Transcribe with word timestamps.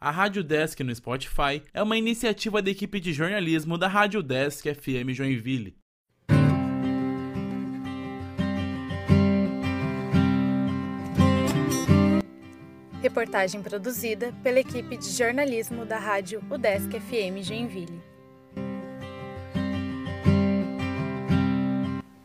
A 0.00 0.12
Rádio 0.12 0.44
Desk 0.44 0.78
no 0.84 0.94
Spotify 0.94 1.60
é 1.74 1.82
uma 1.82 1.96
iniciativa 1.96 2.62
da 2.62 2.70
equipe 2.70 3.00
de 3.00 3.12
jornalismo 3.12 3.76
da 3.76 3.88
Rádio 3.88 4.22
Desk 4.22 4.64
FM 4.72 5.10
Joinville. 5.10 5.76
Reportagem 13.02 13.60
produzida 13.60 14.32
pela 14.40 14.60
equipe 14.60 14.96
de 14.96 15.10
jornalismo 15.10 15.84
da 15.84 15.98
Rádio 15.98 16.44
UDESC 16.48 17.00
FM 17.00 17.42
Joinville. 17.42 18.00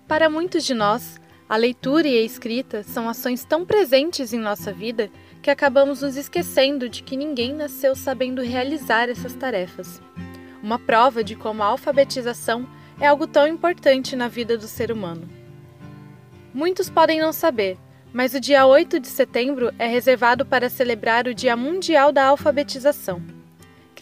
Para 0.08 0.30
muitos 0.30 0.64
de 0.64 0.76
nós, 0.76 1.20
a 1.48 1.56
leitura 1.58 2.08
e 2.08 2.18
a 2.18 2.22
escrita 2.22 2.84
são 2.84 3.10
ações 3.10 3.44
tão 3.44 3.66
presentes 3.66 4.34
em 4.34 4.40
nossa 4.40 4.72
vida 4.72 5.10
que 5.42 5.52
acabamos 5.52 6.02
nos 6.02 6.16
esquecendo 6.16 6.88
de 6.88 7.04
que 7.04 7.18
ninguém 7.18 7.54
nasceu 7.54 7.96
sabendo 7.96 8.42
realizar 8.42 9.10
essas 9.10 9.34
tarefas. 9.34 10.02
Uma 10.62 10.80
prova 10.80 11.24
de 11.24 11.36
como 11.36 11.62
a 11.62 11.66
alfabetização 11.68 12.68
é 13.00 13.08
algo 13.08 13.28
tão 13.28 13.46
importante 13.46 14.16
na 14.16 14.28
vida 14.28 14.58
do 14.58 14.68
ser 14.68 14.92
humano. 14.92 15.28
Muitos 16.54 16.90
podem 16.90 17.20
não 17.20 17.34
saber, 17.34 17.78
mas 18.14 18.34
o 18.34 18.40
dia 18.40 18.66
8 18.66 19.00
de 19.00 19.08
setembro 19.08 19.74
é 19.78 19.88
reservado 19.88 20.46
para 20.46 20.70
celebrar 20.70 21.28
o 21.28 21.34
Dia 21.34 21.58
Mundial 21.58 22.12
da 22.12 22.26
Alfabetização. 22.26 23.33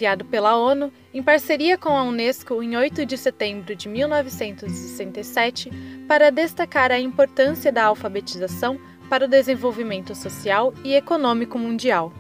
Criado 0.02 0.26
pela 0.26 0.58
ONU, 0.58 0.92
em 1.14 1.22
parceria 1.22 1.78
com 1.78 1.90
a 1.90 2.02
Unesco 2.02 2.64
em 2.64 2.76
8 2.76 3.06
de 3.06 3.16
setembro 3.16 3.76
de 3.76 3.88
1967, 3.88 5.70
para 6.08 6.32
destacar 6.32 6.92
a 6.92 7.00
importância 7.00 7.72
da 7.72 7.84
alfabetização 7.84 8.80
para 9.08 9.26
o 9.26 9.28
desenvolvimento 9.28 10.16
social 10.16 10.74
e 10.84 10.96
econômico 10.96 11.60
mundial. 11.60 12.12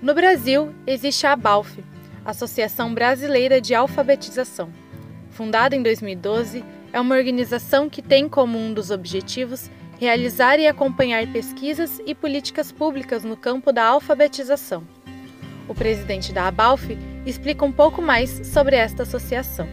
No 0.00 0.14
Brasil, 0.14 0.72
existe 0.86 1.26
a 1.26 1.32
ABALF, 1.32 1.82
Associação 2.24 2.94
Brasileira 2.94 3.60
de 3.60 3.74
Alfabetização. 3.74 4.72
Fundada 5.30 5.74
em 5.74 5.82
2012, 5.82 6.64
é 6.92 7.00
uma 7.00 7.16
organização 7.16 7.90
que 7.90 8.02
tem 8.02 8.28
como 8.28 8.56
um 8.56 8.72
dos 8.72 8.92
objetivos 8.92 9.68
realizar 9.98 10.60
e 10.60 10.68
acompanhar 10.68 11.26
pesquisas 11.32 12.00
e 12.06 12.14
políticas 12.14 12.70
públicas 12.70 13.24
no 13.24 13.36
campo 13.36 13.72
da 13.72 13.84
alfabetização. 13.84 14.82
O 15.70 15.74
presidente 15.74 16.32
da 16.32 16.48
ABALF 16.48 16.98
explica 17.24 17.64
um 17.64 17.70
pouco 17.70 18.02
mais 18.02 18.40
sobre 18.42 18.74
esta 18.74 19.04
associação. 19.04 19.68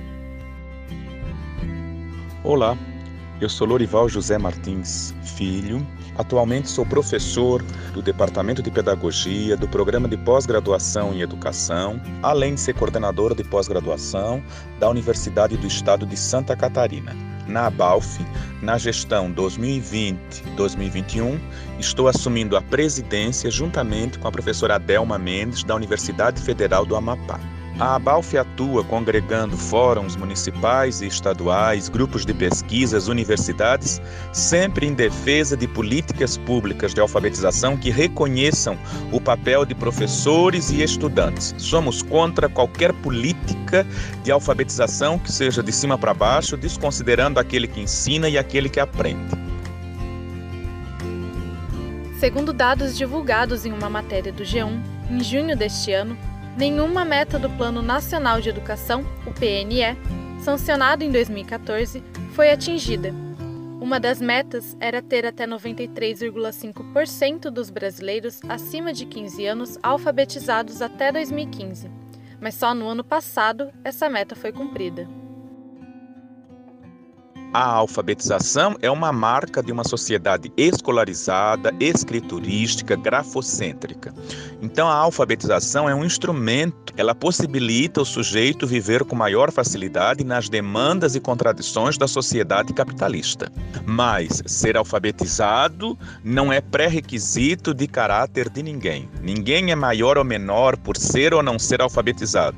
Olá, 2.43 2.77
eu 3.41 3.49
sou 3.49 3.65
Lorival 3.65 4.07
José 4.07 4.37
Martins 4.37 5.11
Filho. 5.23 5.83
Atualmente 6.15 6.69
sou 6.69 6.85
professor 6.85 7.63
do 7.95 8.03
Departamento 8.03 8.61
de 8.61 8.69
Pedagogia 8.69 9.57
do 9.57 9.67
Programa 9.67 10.07
de 10.07 10.17
Pós-Graduação 10.17 11.15
em 11.15 11.21
Educação, 11.21 11.99
além 12.21 12.53
de 12.53 12.59
ser 12.59 12.75
coordenador 12.75 13.33
de 13.33 13.43
pós-graduação 13.43 14.43
da 14.79 14.87
Universidade 14.87 15.57
do 15.57 15.65
Estado 15.65 16.05
de 16.05 16.15
Santa 16.15 16.55
Catarina. 16.55 17.26
Na 17.47 17.67
ABALF, 17.67 18.19
na 18.61 18.77
gestão 18.77 19.33
2020-2021, 19.33 21.39
estou 21.79 22.07
assumindo 22.07 22.55
a 22.57 22.61
presidência 22.61 23.49
juntamente 23.49 24.19
com 24.19 24.27
a 24.27 24.31
professora 24.31 24.75
Adelma 24.75 25.17
Mendes, 25.17 25.63
da 25.63 25.73
Universidade 25.75 26.39
Federal 26.41 26.85
do 26.85 26.95
Amapá. 26.95 27.39
A 27.79 27.93
ABALF 27.93 28.35
atua 28.35 28.83
congregando 28.83 29.55
fóruns 29.55 30.15
municipais 30.15 30.99
e 30.99 31.05
estaduais, 31.05 31.89
grupos 31.89 32.25
de 32.25 32.33
pesquisas, 32.33 33.07
universidades, 33.07 34.01
sempre 34.33 34.87
em 34.87 34.95
defesa 34.95 35.55
de 35.55 35.67
políticas 35.67 36.37
públicas 36.37 36.91
de 36.91 36.99
alfabetização 36.99 37.77
que 37.77 37.91
reconheçam 37.91 38.75
o 39.11 39.21
papel 39.21 39.63
de 39.63 39.75
professores 39.75 40.71
e 40.71 40.81
estudantes. 40.81 41.53
Somos 41.59 42.01
contra 42.01 42.49
qualquer 42.49 42.91
política 42.93 43.85
de 44.23 44.31
alfabetização 44.31 45.19
que 45.19 45.31
seja 45.31 45.61
de 45.61 45.71
cima 45.71 45.99
para 45.99 46.15
baixo, 46.15 46.57
desconsiderando 46.57 47.39
aquele 47.39 47.67
que 47.67 47.79
ensina 47.79 48.27
e 48.27 48.39
aquele 48.39 48.69
que 48.69 48.79
aprende. 48.79 49.37
Segundo 52.19 52.51
dados 52.51 52.97
divulgados 52.97 53.67
em 53.67 53.71
uma 53.71 53.87
matéria 53.87 54.33
do 54.33 54.41
G1, 54.41 54.81
em 55.11 55.23
junho 55.23 55.55
deste 55.55 55.93
ano, 55.93 56.17
nenhuma 56.57 57.05
meta 57.05 57.37
do 57.37 57.51
Plano 57.51 57.83
Nacional 57.83 58.41
de 58.41 58.49
Educação, 58.49 59.05
o 59.25 59.31
PNE, 59.31 59.95
sancionado 60.41 61.03
em 61.03 61.11
2014, 61.11 62.03
foi 62.33 62.51
atingida. 62.51 63.13
Uma 63.79 63.99
das 63.99 64.19
metas 64.19 64.75
era 64.79 64.99
ter 65.01 65.25
até 65.25 65.45
93,5% 65.45 67.51
dos 67.51 67.69
brasileiros 67.69 68.39
acima 68.49 68.91
de 68.91 69.05
15 69.05 69.45
anos 69.45 69.77
alfabetizados 69.83 70.81
até 70.81 71.11
2015, 71.11 71.91
mas 72.41 72.55
só 72.55 72.73
no 72.73 72.87
ano 72.87 73.03
passado 73.03 73.69
essa 73.83 74.09
meta 74.09 74.35
foi 74.35 74.51
cumprida. 74.51 75.07
A 77.53 77.63
alfabetização 77.63 78.75
é 78.81 78.91
uma 78.91 79.11
marca 79.11 79.63
de 79.63 79.71
uma 79.71 79.83
sociedade 79.83 80.51
escolarizada, 80.57 81.73
escriturística, 81.79 82.95
grafocêntrica. 82.95 84.13
Então, 84.61 84.87
a 84.87 84.93
alfabetização 84.93 85.89
é 85.89 85.95
um 85.95 86.03
instrumento, 86.03 86.93
ela 86.97 87.15
possibilita 87.15 88.01
o 88.01 88.05
sujeito 88.05 88.67
viver 88.67 89.03
com 89.05 89.15
maior 89.15 89.51
facilidade 89.51 90.23
nas 90.23 90.49
demandas 90.49 91.15
e 91.15 91.19
contradições 91.19 91.97
da 91.97 92.07
sociedade 92.07 92.73
capitalista. 92.73 93.51
Mas 93.85 94.43
ser 94.45 94.75
alfabetizado 94.75 95.97
não 96.23 96.51
é 96.51 96.59
pré-requisito 96.59 97.73
de 97.73 97.87
caráter 97.87 98.49
de 98.49 98.61
ninguém. 98.61 99.09
Ninguém 99.21 99.71
é 99.71 99.75
maior 99.75 100.17
ou 100.17 100.23
menor 100.23 100.75
por 100.75 100.97
ser 100.97 101.33
ou 101.33 101.41
não 101.41 101.57
ser 101.57 101.81
alfabetizado. 101.81 102.57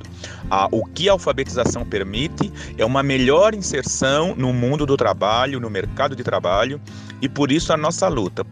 o 0.72 0.84
que 0.86 1.08
a 1.08 1.12
alfabetização 1.12 1.86
permite 1.86 2.52
é 2.78 2.84
uma 2.84 3.04
melhor 3.04 3.54
inserção 3.54 4.34
no 4.36 4.52
mundo 4.52 4.79
mundo 4.80 4.86
do 4.86 4.96
trabalho, 4.96 5.60
no 5.60 5.70
mercado 5.70 6.16
de 6.16 6.24
trabalho, 6.24 6.82
e 7.22 7.28
por 7.28 7.52
isso 7.52 7.74
a 7.74 7.78
nossa 7.78 8.08
luta. 8.08 8.46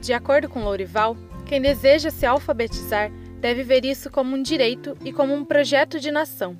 De 0.00 0.12
acordo 0.14 0.48
com 0.48 0.64
Lourival, 0.64 1.16
quem 1.44 1.60
deseja 1.60 2.10
se 2.10 2.24
alfabetizar 2.24 3.10
deve 3.38 3.62
ver 3.62 3.84
isso 3.84 4.10
como 4.10 4.34
um 4.34 4.42
direito 4.42 4.96
e 5.04 5.12
como 5.12 5.34
um 5.34 5.44
projeto 5.44 6.00
de 6.00 6.10
nação. 6.10 6.58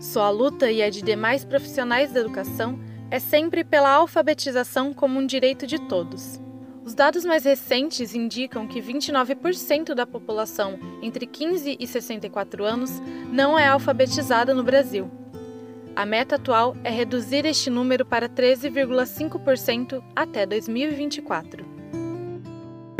Sua 0.00 0.30
luta 0.30 0.70
e 0.70 0.82
a 0.82 0.90
de 0.90 1.02
demais 1.02 1.44
profissionais 1.44 2.12
da 2.12 2.20
educação 2.20 2.78
é 3.10 3.18
sempre 3.18 3.62
pela 3.62 3.90
alfabetização 3.90 4.92
como 4.92 5.18
um 5.18 5.26
direito 5.26 5.66
de 5.66 5.78
todos. 5.78 6.40
Os 6.84 6.94
dados 6.94 7.24
mais 7.24 7.44
recentes 7.44 8.14
indicam 8.14 8.66
que 8.66 8.80
29% 8.80 9.94
da 9.94 10.06
população 10.06 10.78
entre 11.02 11.26
15 11.26 11.76
e 11.78 11.86
64 11.86 12.64
anos 12.64 12.90
não 13.30 13.58
é 13.58 13.68
alfabetizada 13.68 14.54
no 14.54 14.64
Brasil. 14.64 15.17
A 15.98 16.06
meta 16.06 16.36
atual 16.36 16.76
é 16.84 16.90
reduzir 16.90 17.44
este 17.44 17.68
número 17.68 18.06
para 18.06 18.28
13,5% 18.28 20.00
até 20.14 20.46
2024. 20.46 21.66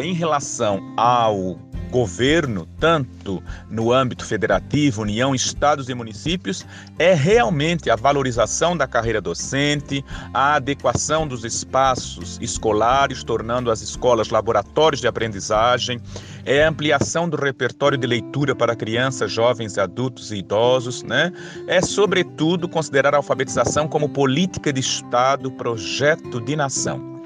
Em 0.01 0.13
relação 0.13 0.81
ao 0.97 1.57
governo, 1.89 2.67
tanto 2.79 3.43
no 3.71 3.93
âmbito 3.93 4.25
federativo, 4.25 5.03
União, 5.03 5.35
estados 5.35 5.89
e 5.89 5.95
municípios, 5.95 6.65
é 6.99 7.15
realmente 7.15 7.91
a 7.91 7.97
valorização 7.97 8.77
da 8.77 8.87
carreira 8.87 9.21
docente, 9.21 10.05
a 10.33 10.55
adequação 10.55 11.27
dos 11.27 11.45
espaços 11.45 12.39
escolares, 12.41 13.25
tornando 13.25 13.71
as 13.71 13.81
escolas 13.81 14.29
laboratórios 14.29 15.01
de 15.01 15.09
aprendizagem, 15.09 16.01
é 16.45 16.65
a 16.65 16.69
ampliação 16.69 17.29
do 17.29 17.37
repertório 17.37 17.99
de 17.99 18.07
leitura 18.07 18.55
para 18.55 18.77
crianças, 18.77 19.31
jovens, 19.31 19.77
adultos 19.77 20.31
e 20.31 20.37
idosos, 20.37 21.03
né? 21.03 21.33
É, 21.67 21.81
sobretudo, 21.81 22.69
considerar 22.69 23.15
a 23.15 23.19
alfabetização 23.19 23.89
como 23.89 24.09
política 24.09 24.73
de 24.73 24.81
Estado, 24.81 25.51
projeto 25.51 26.41
de 26.41 26.57
nação. 26.57 27.18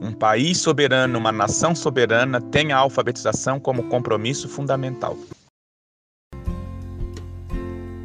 Um 0.00 0.12
país 0.12 0.56
soberano, 0.56 1.18
uma 1.18 1.30
nação 1.30 1.74
soberana 1.74 2.40
tem 2.40 2.72
a 2.72 2.78
alfabetização 2.78 3.60
como 3.60 3.82
compromisso 3.90 4.48
fundamental. 4.48 5.14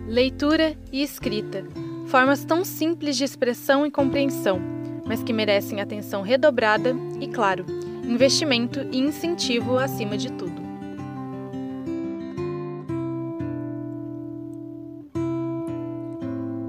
Leitura 0.05 0.75
e 0.91 1.01
escrita 1.01 1.65
formas 2.07 2.43
tão 2.43 2.65
simples 2.65 3.15
de 3.15 3.23
expressão 3.23 3.85
e 3.85 3.91
compreensão, 3.91 4.59
mas 5.05 5.23
que 5.23 5.31
merecem 5.31 5.79
atenção 5.79 6.21
redobrada 6.21 6.93
e, 7.21 7.29
claro, 7.29 7.65
investimento 8.03 8.81
e 8.91 8.99
incentivo 8.99 9.77
acima 9.77 10.17
de 10.17 10.31
tudo. 10.33 10.65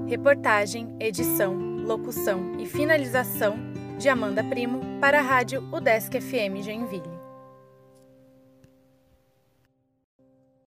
Reportagem, 0.07 0.95
edição, 1.01 1.53
locução 1.85 2.53
e 2.57 2.65
finalização 2.65 3.76
de 3.97 4.09
Amanda 4.09 4.43
Primo 4.43 4.79
para 5.01 5.19
a 5.19 5.23
rádio 5.23 5.63
UDESC 5.71 6.15
FM 6.15 6.61
Joinville. 6.61 7.16